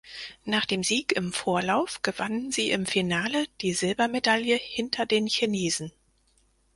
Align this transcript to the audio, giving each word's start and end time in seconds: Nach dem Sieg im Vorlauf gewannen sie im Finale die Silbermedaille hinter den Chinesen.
Nach 0.45 0.65
dem 0.65 0.83
Sieg 0.83 1.11
im 1.11 1.31
Vorlauf 1.31 2.01
gewannen 2.01 2.51
sie 2.51 2.71
im 2.71 2.87
Finale 2.87 3.45
die 3.61 3.73
Silbermedaille 3.73 4.55
hinter 4.55 5.05
den 5.05 5.27
Chinesen. 5.27 5.91